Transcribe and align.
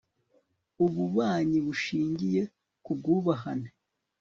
ububanyi 0.83 1.57
bushingiye 1.65 2.41
ku 2.83 2.91
bwubahane 2.97 3.69